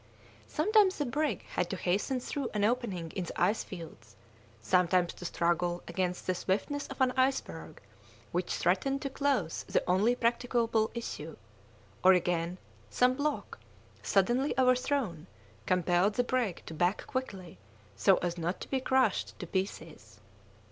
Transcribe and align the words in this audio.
Sometimes 0.47 0.97
the 0.97 1.05
brig 1.05 1.45
had 1.45 1.69
to 1.69 1.75
hasten 1.77 2.19
through 2.19 2.49
an 2.55 2.63
opening 2.63 3.11
in 3.11 3.25
the 3.25 3.39
ice 3.39 3.63
fields, 3.63 4.15
sometimes 4.59 5.13
to 5.13 5.25
struggle 5.25 5.83
against 5.87 6.25
the 6.25 6.33
swiftness 6.33 6.87
of 6.87 7.01
an 7.01 7.11
iceberg 7.11 7.79
which 8.31 8.55
threatened 8.55 9.03
to 9.03 9.11
close 9.11 9.61
the 9.69 9.83
only 9.87 10.15
practicable 10.15 10.89
issue, 10.95 11.37
or, 12.03 12.13
again, 12.13 12.57
some 12.89 13.13
block, 13.13 13.59
suddenly 14.01 14.55
overthrown, 14.57 15.27
compelled 15.67 16.15
the 16.15 16.23
brig 16.23 16.63
to 16.65 16.73
back 16.73 17.05
quickly 17.05 17.59
so 17.95 18.17
as 18.23 18.39
not 18.39 18.59
to 18.61 18.67
be 18.69 18.79
crushed 18.79 19.37
to 19.37 19.45
pieces. 19.45 20.19